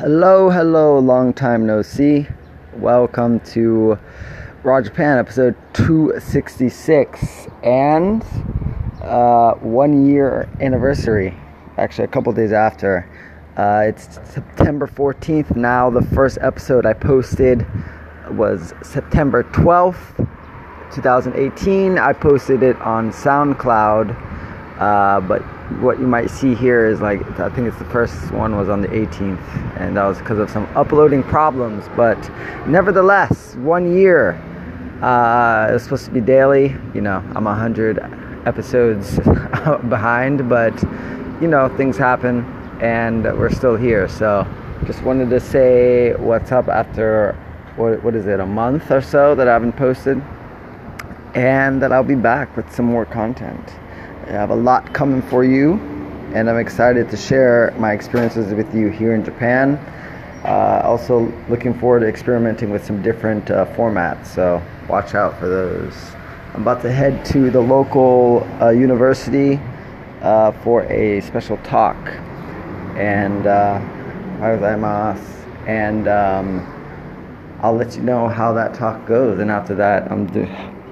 Hello, 0.00 0.48
hello, 0.48 0.98
long 0.98 1.34
time 1.34 1.66
no 1.66 1.82
see. 1.82 2.26
Welcome 2.76 3.38
to 3.52 3.98
Raw 4.62 4.80
Japan 4.80 5.18
episode 5.18 5.54
266 5.74 7.48
and 7.62 8.24
uh, 9.02 9.52
one 9.56 10.06
year 10.06 10.48
anniversary. 10.58 11.36
Actually, 11.76 12.04
a 12.04 12.08
couple 12.08 12.32
days 12.32 12.50
after. 12.50 13.06
Uh, 13.58 13.82
it's 13.88 14.14
September 14.24 14.86
14th 14.86 15.54
now. 15.54 15.90
The 15.90 16.00
first 16.00 16.38
episode 16.40 16.86
I 16.86 16.94
posted 16.94 17.66
was 18.30 18.72
September 18.82 19.42
12th, 19.42 20.26
2018. 20.94 21.98
I 21.98 22.14
posted 22.14 22.62
it 22.62 22.80
on 22.80 23.10
SoundCloud, 23.10 24.16
uh, 24.80 25.20
but 25.20 25.42
what 25.78 25.98
you 25.98 26.06
might 26.06 26.30
see 26.30 26.54
here 26.54 26.86
is 26.86 27.00
like 27.00 27.20
I 27.38 27.48
think 27.50 27.68
it's 27.68 27.78
the 27.78 27.84
first 27.86 28.32
one 28.32 28.56
was 28.56 28.68
on 28.68 28.80
the 28.80 28.88
18th, 28.88 29.78
and 29.78 29.96
that 29.96 30.04
was 30.04 30.18
because 30.18 30.38
of 30.38 30.50
some 30.50 30.66
uploading 30.76 31.22
problems. 31.22 31.84
But 31.96 32.18
nevertheless, 32.66 33.54
one 33.56 33.96
year. 33.96 34.40
Uh, 35.02 35.68
it 35.70 35.72
was 35.72 35.82
supposed 35.82 36.04
to 36.04 36.10
be 36.10 36.20
daily. 36.20 36.76
You 36.92 37.00
know, 37.00 37.24
I'm 37.34 37.46
a 37.46 37.54
hundred 37.54 37.98
episodes 38.44 39.16
behind, 39.88 40.46
but 40.46 40.74
you 41.40 41.48
know 41.48 41.74
things 41.74 41.96
happen, 41.96 42.44
and 42.82 43.24
we're 43.24 43.48
still 43.50 43.76
here. 43.76 44.08
So, 44.08 44.46
just 44.84 45.02
wanted 45.02 45.30
to 45.30 45.40
say 45.40 46.12
what's 46.16 46.52
up 46.52 46.68
after 46.68 47.32
what 47.76 48.02
what 48.04 48.14
is 48.14 48.26
it 48.26 48.40
a 48.40 48.46
month 48.46 48.90
or 48.90 49.00
so 49.00 49.34
that 49.34 49.48
I 49.48 49.54
haven't 49.54 49.72
posted, 49.72 50.22
and 51.34 51.80
that 51.80 51.92
I'll 51.92 52.04
be 52.04 52.14
back 52.14 52.54
with 52.54 52.70
some 52.70 52.84
more 52.84 53.06
content. 53.06 53.72
I 54.26 54.32
have 54.32 54.50
a 54.50 54.54
lot 54.54 54.92
coming 54.92 55.22
for 55.22 55.44
you, 55.44 55.74
and 56.34 56.48
I'm 56.48 56.58
excited 56.58 57.08
to 57.10 57.16
share 57.16 57.74
my 57.78 57.92
experiences 57.92 58.52
with 58.52 58.74
you 58.74 58.88
here 58.88 59.14
in 59.14 59.24
Japan. 59.24 59.74
Uh, 60.44 60.82
also, 60.84 61.32
looking 61.48 61.72
forward 61.74 62.00
to 62.00 62.06
experimenting 62.06 62.70
with 62.70 62.84
some 62.84 63.02
different 63.02 63.50
uh, 63.50 63.66
formats, 63.74 64.26
so 64.26 64.62
watch 64.88 65.14
out 65.14 65.38
for 65.38 65.48
those. 65.48 65.94
I'm 66.54 66.62
about 66.62 66.82
to 66.82 66.92
head 66.92 67.24
to 67.26 67.50
the 67.50 67.60
local 67.60 68.46
uh, 68.60 68.70
university 68.70 69.60
uh, 70.22 70.52
for 70.62 70.82
a 70.84 71.20
special 71.22 71.56
talk, 71.58 71.96
and 72.96 73.46
uh, 73.46 73.80
and 75.66 76.08
um, 76.08 77.58
I'll 77.62 77.74
let 77.74 77.96
you 77.96 78.02
know 78.02 78.28
how 78.28 78.52
that 78.52 78.74
talk 78.74 79.06
goes. 79.06 79.38
And 79.38 79.50
after 79.50 79.74
that, 79.76 80.10
I'm, 80.10 80.26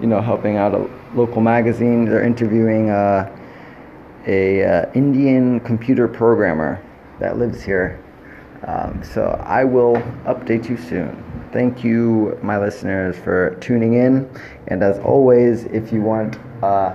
you 0.01 0.07
know, 0.07 0.21
helping 0.21 0.57
out 0.57 0.75
a 0.75 0.89
local 1.15 1.41
magazine. 1.41 2.05
They're 2.05 2.25
interviewing 2.25 2.91
uh, 2.91 3.35
a 4.27 4.65
uh, 4.65 4.93
Indian 4.95 5.61
computer 5.61 6.07
programmer 6.07 6.83
that 7.21 7.39
lives 7.39 7.63
here. 7.63 8.03
Um, 8.67 9.03
so 9.03 9.41
I 9.45 9.65
will 9.65 9.97
update 10.27 10.69
you 10.69 10.77
soon. 10.77 11.25
Thank 11.53 11.85
you, 11.85 12.39
my 12.43 12.59
listeners, 12.59 13.17
for 13.17 13.57
tuning 13.61 13.95
in. 13.95 14.29
And 14.67 14.83
as 14.83 14.99
always, 14.99 15.65
if 15.65 15.93
you 15.93 16.03
want 16.03 16.39
uh, 16.63 16.95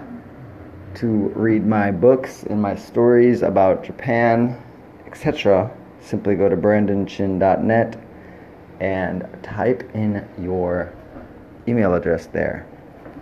to 0.96 1.08
read 1.36 1.66
my 1.66 1.92
books 1.92 2.44
and 2.44 2.62
my 2.62 2.76
stories 2.76 3.42
about 3.42 3.84
Japan, 3.84 4.62
etc., 5.08 5.72
simply 6.02 6.36
go 6.36 6.50
to 6.50 6.58
brandonchin.net 6.58 7.98
and 8.80 9.28
type 9.42 9.90
in 9.96 10.28
your 10.40 10.94
email 11.68 11.94
address 11.94 12.28
there. 12.28 12.68